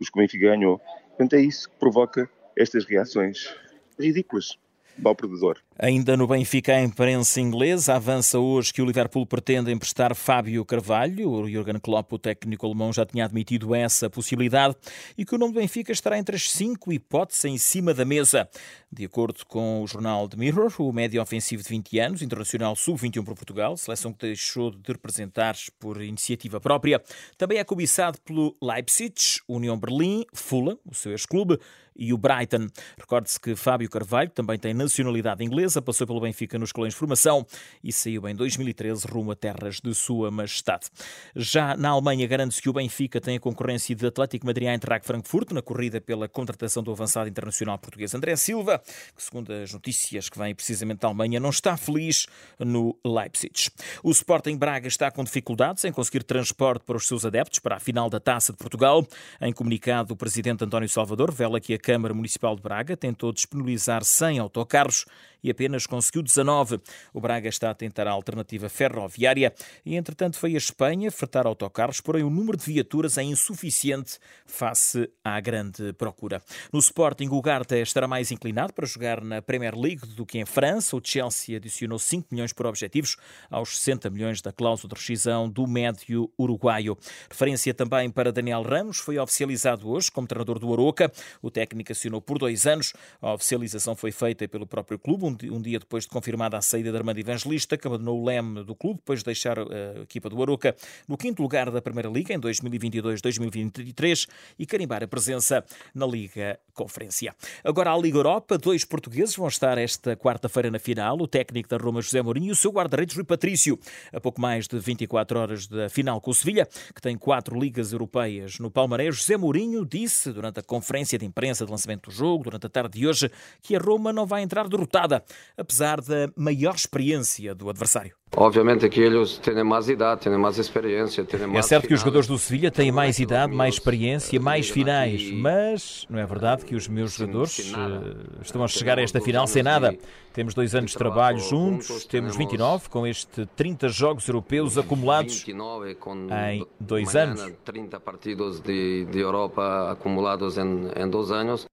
os 0.00 0.10
que 0.10 0.18
o 0.18 0.22
Benfica 0.22 0.46
ganhou. 0.46 0.78
Portanto, 1.08 1.34
é 1.34 1.40
isso 1.40 1.68
que 1.68 1.76
provoca 1.76 2.30
estas 2.56 2.84
reações 2.84 3.52
ridículas 3.98 4.58
ao 5.04 5.14
perdedor. 5.14 5.58
Ainda 5.78 6.16
no 6.16 6.26
Benfica, 6.26 6.74
a 6.74 6.82
imprensa 6.82 7.40
inglesa 7.40 7.94
avança 7.94 8.38
hoje 8.38 8.72
que 8.72 8.80
o 8.80 8.86
Liverpool 8.86 9.26
pretende 9.26 9.70
emprestar 9.70 10.14
Fábio 10.14 10.64
Carvalho. 10.64 11.30
O 11.30 11.50
Jurgen 11.50 11.78
Klopp, 11.78 12.12
o 12.12 12.18
técnico 12.18 12.66
alemão, 12.66 12.92
já 12.92 13.04
tinha 13.04 13.24
admitido 13.24 13.74
essa 13.74 14.08
possibilidade 14.08 14.74
e 15.18 15.24
que 15.24 15.34
o 15.34 15.38
nome 15.38 15.52
do 15.52 15.60
Benfica 15.60 15.92
estará 15.92 16.18
entre 16.18 16.36
as 16.36 16.50
cinco 16.50 16.92
hipóteses 16.92 17.44
em 17.44 17.58
cima 17.58 17.92
da 17.92 18.04
mesa. 18.04 18.48
De 18.90 19.04
acordo 19.04 19.44
com 19.46 19.82
o 19.82 19.86
jornal 19.86 20.28
The 20.28 20.36
Mirror, 20.36 20.72
o 20.78 20.92
médio 20.92 21.20
ofensivo 21.20 21.62
de 21.62 21.68
20 21.68 21.98
anos, 21.98 22.22
internacional 22.22 22.74
sub-21 22.74 23.24
para 23.24 23.34
Portugal, 23.34 23.76
seleção 23.76 24.12
que 24.12 24.20
deixou 24.20 24.70
de 24.70 24.92
representar 24.92 25.54
por 25.78 26.00
iniciativa 26.00 26.60
própria, 26.60 27.02
também 27.36 27.58
é 27.58 27.64
cobiçado 27.64 28.18
pelo 28.22 28.56
Leipzig, 28.62 29.14
União 29.46 29.78
Berlim, 29.78 30.24
Fulham, 30.32 30.78
o 30.86 30.94
seu 30.94 31.12
ex-clube, 31.12 31.58
e 31.98 32.12
o 32.12 32.18
Brighton. 32.18 32.66
Recorde-se 32.98 33.40
que 33.40 33.54
Fábio 33.54 33.88
Carvalho 33.88 34.30
também 34.30 34.58
tem 34.58 34.74
nacionalidade 34.74 35.44
inglesa, 35.44 35.80
passou 35.80 36.06
pelo 36.06 36.20
Benfica 36.20 36.58
nos 36.58 36.72
colões 36.72 36.92
de 36.92 36.98
formação 36.98 37.46
e 37.82 37.92
saiu 37.92 38.28
em 38.28 38.34
2013 38.34 39.06
rumo 39.06 39.32
a 39.32 39.36
terras 39.36 39.80
de 39.80 39.94
Sua 39.94 40.30
Majestade. 40.30 40.86
Já 41.34 41.76
na 41.76 41.90
Alemanha, 41.90 42.26
garante-se 42.26 42.60
que 42.60 42.68
o 42.68 42.72
Benfica 42.72 43.20
tem 43.20 43.36
a 43.36 43.40
concorrência 43.40 43.94
de 43.94 44.06
Atlético 44.06 44.46
Madrid 44.46 44.68
Eintracht 44.68 45.06
Frankfurt 45.06 45.52
na 45.52 45.62
corrida 45.62 46.00
pela 46.00 46.28
contratação 46.28 46.82
do 46.82 46.90
avançado 46.90 47.28
internacional 47.28 47.78
português 47.78 48.14
André 48.14 48.36
Silva, 48.36 48.82
que, 49.14 49.22
segundo 49.22 49.52
as 49.52 49.72
notícias 49.72 50.28
que 50.28 50.38
vêm 50.38 50.54
precisamente 50.54 51.00
da 51.00 51.08
Alemanha, 51.08 51.40
não 51.40 51.50
está 51.50 51.76
feliz 51.76 52.26
no 52.58 52.96
Leipzig. 53.04 53.70
O 54.02 54.10
Sporting 54.10 54.56
Braga 54.56 54.88
está 54.88 55.10
com 55.10 55.24
dificuldades 55.24 55.84
em 55.84 55.92
conseguir 55.92 56.22
transporte 56.22 56.84
para 56.84 56.96
os 56.96 57.06
seus 57.06 57.24
adeptos 57.24 57.58
para 57.58 57.76
a 57.76 57.80
final 57.80 58.10
da 58.10 58.20
Taça 58.20 58.52
de 58.52 58.58
Portugal. 58.58 59.06
Em 59.40 59.52
comunicado, 59.52 60.14
o 60.14 60.16
presidente 60.16 60.64
António 60.64 60.88
Salvador 60.88 61.30
revela 61.30 61.60
que 61.60 61.74
a 61.74 61.78
Câmara 61.86 62.12
Municipal 62.12 62.56
de 62.56 62.62
Braga 62.62 62.96
tentou 62.96 63.30
disponibilizar 63.30 64.02
100 64.02 64.40
autocarros 64.40 65.06
e 65.42 65.50
apenas 65.50 65.86
conseguiu 65.86 66.22
19. 66.22 66.80
O 67.12 67.20
Braga 67.20 67.48
está 67.48 67.70
a 67.70 67.74
tentar 67.74 68.06
a 68.06 68.10
alternativa 68.10 68.68
ferroviária 68.68 69.54
e, 69.84 69.96
entretanto, 69.96 70.38
foi 70.38 70.54
a 70.54 70.58
Espanha 70.58 71.10
fretar 71.10 71.46
autocarros, 71.46 72.00
porém 72.00 72.22
o 72.22 72.30
número 72.30 72.56
de 72.56 72.64
viaturas 72.64 73.18
é 73.18 73.22
insuficiente 73.22 74.18
face 74.44 75.10
à 75.24 75.40
grande 75.40 75.92
procura. 75.94 76.42
No 76.72 76.78
Sporting, 76.78 77.28
o 77.30 77.40
Garta 77.40 77.78
estará 77.78 78.08
mais 78.08 78.30
inclinado 78.30 78.72
para 78.72 78.86
jogar 78.86 79.22
na 79.22 79.42
Premier 79.42 79.76
League 79.76 80.06
do 80.14 80.24
que 80.24 80.38
em 80.38 80.44
França. 80.44 80.96
O 80.96 81.00
Chelsea 81.02 81.56
adicionou 81.56 81.98
5 81.98 82.28
milhões 82.30 82.52
por 82.52 82.66
objetivos 82.66 83.16
aos 83.50 83.78
60 83.78 84.10
milhões 84.10 84.40
da 84.40 84.52
cláusula 84.52 84.88
de 84.94 85.00
rescisão 85.00 85.48
do 85.48 85.66
médio 85.66 86.30
uruguaio. 86.38 86.96
Referência 87.30 87.74
também 87.74 88.10
para 88.10 88.32
Daniel 88.32 88.62
Ramos, 88.62 88.98
foi 88.98 89.18
oficializado 89.18 89.88
hoje 89.88 90.10
como 90.10 90.26
treinador 90.26 90.58
do 90.58 90.72
Aroca. 90.72 91.12
O 91.42 91.50
técnico 91.50 91.92
assinou 91.92 92.20
por 92.20 92.38
dois 92.38 92.66
anos. 92.66 92.92
A 93.20 93.34
oficialização 93.34 93.94
foi 93.94 94.10
feita 94.12 94.46
pelo 94.48 94.66
próprio 94.66 94.98
clube, 94.98 95.25
um 95.26 95.60
dia 95.60 95.78
depois 95.78 96.04
de 96.04 96.10
confirmada 96.10 96.56
a 96.56 96.62
saída 96.62 96.90
de 96.90 96.96
Armando 96.96 97.18
Evangelista, 97.18 97.76
que 97.76 97.86
abandonou 97.86 98.20
o 98.20 98.24
leme 98.24 98.64
do 98.64 98.74
clube 98.74 98.98
depois 98.98 99.20
de 99.20 99.24
deixar 99.26 99.58
eh, 99.58 99.94
a 99.98 100.02
equipa 100.02 100.28
do 100.28 100.40
Aroca 100.40 100.74
no 101.08 101.16
quinto 101.16 101.42
lugar 101.42 101.70
da 101.70 101.80
Primeira 101.80 102.08
Liga 102.08 102.34
em 102.34 102.40
2022-2023 102.40 104.28
e 104.58 104.66
carimbar 104.66 105.02
a 105.02 105.08
presença 105.08 105.64
na 105.94 106.06
Liga 106.06 106.58
Conferência. 106.74 107.34
Agora 107.64 107.92
à 107.92 107.98
Liga 107.98 108.18
Europa, 108.18 108.58
dois 108.58 108.84
portugueses 108.84 109.36
vão 109.36 109.48
estar 109.48 109.78
esta 109.78 110.16
quarta-feira 110.16 110.70
na 110.70 110.78
final, 110.78 111.18
o 111.18 111.26
técnico 111.26 111.68
da 111.68 111.76
Roma 111.76 112.00
José 112.02 112.22
Mourinho 112.22 112.48
e 112.48 112.52
o 112.52 112.56
seu 112.56 112.70
guarda-redes 112.70 113.16
Rui 113.16 113.24
Patrício. 113.24 113.78
A 114.12 114.20
pouco 114.20 114.40
mais 114.40 114.66
de 114.66 114.78
24 114.78 115.38
horas 115.38 115.66
da 115.66 115.88
final 115.88 116.20
com 116.20 116.30
o 116.30 116.34
Sevilha, 116.34 116.66
que 116.94 117.00
tem 117.00 117.16
quatro 117.16 117.58
ligas 117.58 117.92
europeias 117.92 118.58
no 118.58 118.70
Palmarés, 118.70 119.16
José 119.16 119.36
Mourinho 119.36 119.84
disse 119.84 120.32
durante 120.32 120.60
a 120.60 120.62
conferência 120.62 121.18
de 121.18 121.24
imprensa 121.24 121.64
de 121.64 121.70
lançamento 121.70 122.10
do 122.10 122.14
jogo, 122.14 122.44
durante 122.44 122.66
a 122.66 122.68
tarde 122.68 122.98
de 122.98 123.06
hoje, 123.06 123.30
que 123.62 123.74
a 123.74 123.78
Roma 123.78 124.12
não 124.12 124.26
vai 124.26 124.42
entrar 124.42 124.68
derrotada 124.68 125.15
apesar 125.56 126.00
da 126.00 126.30
maior 126.36 126.74
experiência 126.74 127.54
do 127.54 127.68
adversário. 127.68 128.16
Obviamente 128.34 128.88
que 128.88 129.00
eles 129.00 129.38
têm 129.38 129.62
mais 129.62 129.88
idade, 129.88 130.22
têm 130.22 130.36
mais 130.36 130.58
experiência, 130.58 131.24
têm 131.24 131.46
mais. 131.46 131.64
É 131.64 131.68
certo 131.68 131.86
que 131.86 131.94
os 131.94 132.00
jogadores 132.00 132.26
do 132.26 132.36
Sevilha 132.36 132.70
têm 132.70 132.90
mais 132.90 133.18
idade, 133.18 133.54
mais 133.54 133.74
experiência, 133.74 134.38
mais 134.40 134.68
finais, 134.68 135.30
mas 135.30 136.06
não 136.10 136.18
é 136.18 136.26
verdade 136.26 136.64
que 136.64 136.74
os 136.74 136.88
meus 136.88 137.14
jogadores 137.14 137.72
uh, 137.72 138.42
estão 138.42 138.62
a 138.64 138.68
chegar 138.68 138.98
a 138.98 139.02
esta 139.02 139.20
final 139.20 139.46
sem 139.46 139.62
nada. 139.62 139.96
Temos 140.34 140.52
dois 140.52 140.74
anos 140.74 140.90
de 140.90 140.98
trabalho 140.98 141.38
juntos, 141.38 142.04
temos 142.04 142.36
29, 142.36 142.90
com 142.90 143.06
este 143.06 143.46
30 143.56 143.88
jogos 143.88 144.28
europeus 144.28 144.76
acumulados 144.76 145.46
em 145.48 146.66
dois 146.78 147.16
anos. 147.16 147.52
30 147.64 148.00
partidos 148.00 148.60
de, 148.60 149.06
Europa 149.14 149.90
acumulados 149.90 150.58
em, 150.58 150.90
em 150.94 151.08
dois 151.08 151.30
anos. 151.30 151.66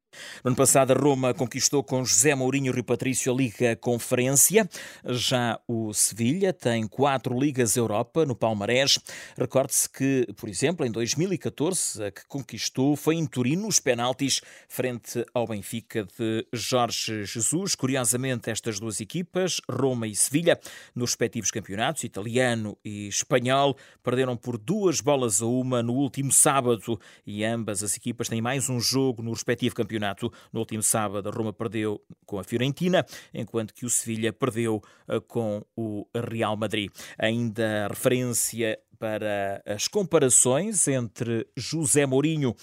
No 0.43 0.50
ano 0.50 0.55
passado, 0.55 0.91
a 0.91 0.95
Roma 0.95 1.33
conquistou 1.33 1.83
com 1.83 2.03
José 2.05 2.36
Mourinho 2.36 2.67
e 2.67 2.69
Rui 2.69 2.83
Patrício 2.83 3.33
a 3.33 3.36
Liga 3.36 3.75
Conferência. 3.75 4.69
Já 5.05 5.60
o 5.67 5.93
Sevilha 5.93 6.42
tem 6.51 6.88
quatro 6.88 7.39
Ligas 7.39 7.77
Europa 7.77 8.25
no 8.25 8.35
Palmarés. 8.35 9.00
Recorde-se 9.38 9.89
que, 9.89 10.27
por 10.35 10.50
exemplo, 10.50 10.85
em 10.85 10.91
2014, 10.91 12.03
a 12.03 12.12
que 12.12 12.25
conquistou 12.27 12.95
foi 12.95 13.15
em 13.15 13.25
Turino 13.25 13.67
os 13.67 13.79
penaltis 13.79 14.41
frente 14.67 15.23
ao 15.33 15.47
Benfica 15.47 16.03
de 16.03 16.45
Jorge 16.51 17.23
Jesus. 17.23 17.75
Curiosamente, 17.75 18.50
estas 18.50 18.79
duas 18.79 19.00
equipas, 19.00 19.62
Roma 19.69 20.07
e 20.07 20.15
Sevilha, 20.15 20.59
nos 20.95 21.12
respectivos 21.12 21.51
campeonatos, 21.51 22.03
italiano 22.03 22.75
e 22.83 23.07
espanhol, 23.07 23.77
perderam 24.01 24.35
por 24.35 24.57
duas 24.57 25.00
bolas 25.00 25.41
a 25.41 25.45
uma 25.45 25.83
no 25.83 25.93
último 25.93 26.31
sábado 26.31 27.00
e 27.25 27.45
ambas 27.45 27.83
as 27.83 27.95
equipas 27.95 28.27
têm 28.27 28.41
mais 28.41 28.69
um 28.69 28.79
jogo 28.79 29.21
no 29.21 29.31
respectivo 29.31 29.75
campeonato. 29.75 30.33
No 30.51 30.59
último 30.59 30.81
sábado, 30.81 31.29
a 31.29 31.31
Roma 31.31 31.53
perdeu 31.53 32.01
com 32.25 32.39
a 32.39 32.43
Fiorentina, 32.43 33.05
enquanto 33.33 33.73
que 33.73 33.85
o 33.85 33.89
Sevilha 33.89 34.33
perdeu 34.33 34.81
eh, 35.07 35.19
com 35.19 35.63
o 35.75 36.07
Real 36.33 36.57
Madrid. 36.57 36.91
Ainda 37.17 37.87
referência 37.87 38.79
para 38.99 39.61
as 39.65 39.87
comparações 39.87 40.87
entre 40.87 41.45
José 41.57 42.05
Mourinho 42.05 42.55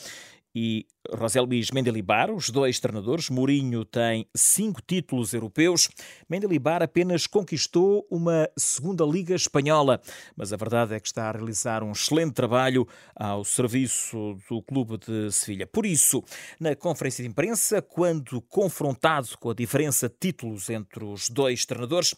e 0.55 0.87
José 1.17 1.41
Luís 1.41 1.71
Mendelibar, 1.71 2.31
os 2.31 2.51
dois 2.51 2.79
treinadores. 2.81 3.31
Mourinho 3.31 3.85
tem 3.85 4.27
cinco 4.35 4.81
títulos 4.83 5.33
europeus. 5.33 5.89
Mendelibar 6.29 6.83
apenas 6.83 7.27
conquistou 7.27 8.07
uma 8.11 8.49
segunda 8.57 9.05
Liga 9.05 9.35
Espanhola, 9.35 10.01
mas 10.37 10.53
a 10.53 10.57
verdade 10.57 10.95
é 10.95 11.01
que 11.01 11.07
está 11.07 11.29
a 11.29 11.33
realizar 11.33 11.83
um 11.83 11.93
excelente 11.93 12.35
trabalho 12.35 12.87
ao 13.15 13.45
serviço 13.45 14.37
do 14.49 14.63
clube 14.63 14.99
de 14.99 15.31
Sevilha. 15.33 15.67
Por 15.67 15.87
isso, 15.87 16.23
na 16.59 16.75
conferência 16.75 17.23
de 17.23 17.31
imprensa, 17.31 17.81
quando 17.81 18.41
confrontado 18.43 19.39
com 19.39 19.51
a 19.51 19.55
diferença 19.55 20.09
de 20.09 20.15
títulos 20.19 20.69
entre 20.69 21.05
os 21.05 21.29
dois 21.29 21.65
treinadores, 21.65 22.15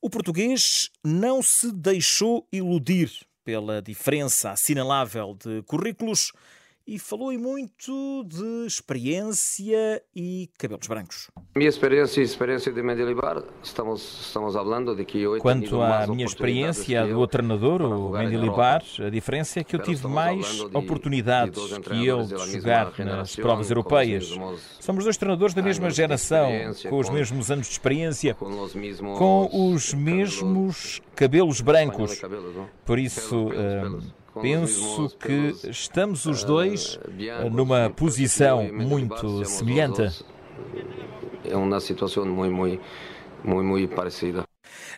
o 0.00 0.10
português 0.10 0.90
não 1.02 1.42
se 1.42 1.72
deixou 1.72 2.46
iludir 2.52 3.10
pela 3.44 3.82
diferença 3.82 4.50
assinalável 4.50 5.36
de 5.38 5.62
currículos 5.62 6.32
e 6.86 6.98
falou 6.98 7.32
e 7.32 7.38
muito 7.38 8.24
de 8.24 8.66
experiência 8.66 10.02
e 10.14 10.50
cabelos 10.58 10.86
brancos. 10.86 11.30
Minha 11.56 11.68
experiência 11.68 12.20
e 12.20 12.24
experiência 12.24 12.72
de 12.72 12.82
Mendilibar, 12.82 13.42
estamos, 13.62 14.26
estamos 14.26 14.54
falando 14.54 14.94
de 14.94 15.04
que 15.04 15.20
eu 15.22 15.38
Quanto 15.38 15.80
à 15.80 16.06
minha 16.06 16.26
experiência 16.26 17.06
do 17.06 17.18
outro 17.18 17.38
treinador, 17.38 17.82
o 17.82 18.10
Mendilibar, 18.10 18.82
a 18.98 19.10
diferença 19.10 19.60
é 19.60 19.64
que 19.64 19.74
eu 19.76 19.80
tive 19.80 20.06
mais 20.06 20.60
oportunidades 20.60 21.58
que 21.80 22.08
ele 22.08 22.24
de 22.24 22.52
jogar 22.52 22.92
nas 22.98 23.34
provas 23.36 23.70
europeias. 23.70 24.34
Somos 24.80 25.04
dois 25.04 25.16
treinadores 25.16 25.54
da 25.54 25.62
mesma 25.62 25.90
geração, 25.90 26.50
com 26.88 26.98
os 26.98 27.08
mesmos 27.08 27.50
anos 27.50 27.66
de 27.66 27.72
experiência, 27.72 28.34
com 28.34 29.48
os 29.72 29.94
mesmos 29.94 31.00
cabelos 31.14 31.60
brancos. 31.60 32.20
Por 32.84 32.98
isso, 32.98 33.48
penso 34.40 35.08
que 35.18 35.54
estamos 35.68 36.26
os 36.26 36.44
dois 36.44 36.98
numa 37.50 37.90
posição 37.90 38.64
muito 38.72 39.44
semelhante. 39.44 40.24
É 41.44 41.56
uma 41.56 41.80
situação 41.80 42.24
muito, 42.24 42.54
muito, 42.54 42.82
muito, 43.44 43.64
muito 43.66 43.94
parecida. 43.94 44.44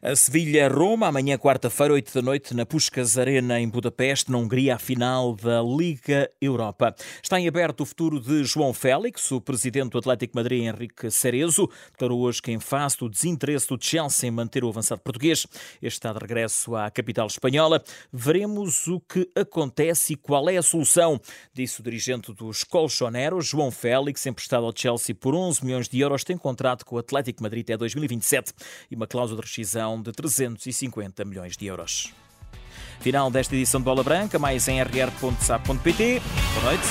A 0.03 0.15
Sevilha-Roma, 0.15 1.07
amanhã 1.07 1.39
quarta-feira, 1.39 1.95
8 1.95 2.13
da 2.13 2.21
noite, 2.21 2.55
na 2.55 2.67
Puskas 2.67 3.17
Arena, 3.17 3.59
em 3.59 3.67
Budapeste, 3.67 4.31
na 4.31 4.37
Hungria, 4.37 4.75
a 4.75 4.79
final 4.79 5.35
da 5.35 5.63
Liga 5.63 6.31
Europa. 6.39 6.95
Está 7.23 7.41
em 7.41 7.49
aberto 7.49 7.81
o 7.81 7.87
futuro 7.87 8.21
de 8.21 8.45
João 8.45 8.75
Félix. 8.75 9.33
O 9.33 9.41
presidente 9.41 9.93
do 9.93 9.99
Atlético 9.99 10.37
Madrid, 10.37 10.65
Henrique 10.65 11.11
Cerezo, 11.11 11.71
declarou 11.93 12.21
hoje 12.21 12.43
que, 12.43 12.53
em 12.53 12.61
face 12.61 12.99
do 12.99 13.09
desinteresse 13.09 13.69
do 13.69 13.79
Chelsea 13.81 14.29
em 14.29 14.31
manter 14.31 14.65
o 14.65 14.69
avançado 14.69 15.01
português, 15.01 15.47
este 15.81 15.97
está 15.97 16.13
de 16.13 16.19
regresso 16.19 16.77
à 16.77 16.91
capital 16.91 17.27
espanhola. 17.27 17.83
Veremos 18.13 18.87
o 18.89 19.01
que 19.01 19.31
acontece 19.35 20.13
e 20.13 20.17
qual 20.17 20.51
é 20.51 20.59
a 20.59 20.63
solução, 20.63 21.19
disse 21.55 21.81
o 21.81 21.83
dirigente 21.83 22.35
dos 22.35 22.65
Colchoneros, 22.65 23.47
João 23.47 23.71
Félix, 23.71 24.27
emprestado 24.27 24.67
ao 24.67 24.77
Chelsea 24.77 25.15
por 25.15 25.35
11 25.35 25.65
milhões 25.65 25.89
de 25.89 25.99
euros, 26.01 26.23
tem 26.23 26.37
contrato 26.37 26.85
com 26.85 26.97
o 26.97 26.99
Atlético 26.99 27.43
Madrid 27.43 27.65
até 27.65 27.79
2027 27.79 28.53
e 28.91 28.95
uma 28.95 29.07
cláusula 29.07 29.41
de 29.41 29.47
rescisão 29.47 29.86
de 30.03 30.11
350 30.11 31.25
milhões 31.25 31.57
de 31.57 31.67
euros. 31.67 32.13
Final 33.01 33.31
desta 33.31 33.55
edição 33.55 33.81
de 33.81 33.85
Bola 33.85 34.03
Branca, 34.03 34.39
mais 34.39 34.67
em 34.67 34.83
rr.sap.pt. 34.83 36.21
Boa 36.55 36.65
noite. 36.65 36.87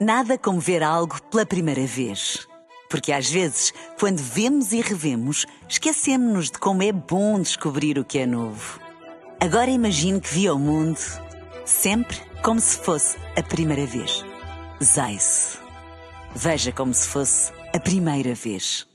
Nada 0.00 0.36
como 0.36 0.60
ver 0.60 0.82
algo 0.82 1.20
pela 1.30 1.46
primeira 1.46 1.86
vez. 1.86 2.46
Porque 2.90 3.10
às 3.10 3.28
vezes, 3.28 3.72
quando 3.98 4.18
vemos 4.18 4.72
e 4.72 4.80
revemos, 4.80 5.46
esquecemos-nos 5.68 6.50
de 6.50 6.58
como 6.58 6.82
é 6.82 6.92
bom 6.92 7.40
descobrir 7.40 7.98
o 7.98 8.04
que 8.04 8.18
é 8.18 8.26
novo. 8.26 8.78
Agora 9.40 9.70
imagine 9.70 10.20
que 10.20 10.32
viu 10.32 10.54
o 10.54 10.58
mundo 10.58 11.00
sempre 11.64 12.16
como 12.42 12.60
se 12.60 12.76
fosse 12.78 13.16
a 13.36 13.42
primeira 13.42 13.86
vez. 13.86 14.24
Zais. 14.82 15.58
Veja 16.36 16.72
como 16.72 16.92
se 16.92 17.08
fosse 17.08 17.52
a 17.72 17.80
primeira 17.80 18.34
vez. 18.34 18.86